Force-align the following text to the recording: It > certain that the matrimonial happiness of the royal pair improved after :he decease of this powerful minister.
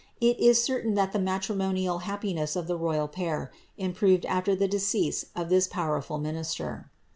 It 0.19 0.55
> 0.57 0.57
certain 0.57 0.95
that 0.95 1.11
the 1.11 1.19
matrimonial 1.19 1.99
happiness 1.99 2.55
of 2.55 2.65
the 2.65 2.75
royal 2.75 3.07
pair 3.07 3.51
improved 3.77 4.25
after 4.25 4.55
:he 4.55 4.67
decease 4.67 5.25
of 5.35 5.49
this 5.49 5.67
powerful 5.67 6.17
minister. 6.17 6.89